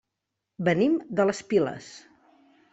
[0.69, 1.93] Venim de les Piles.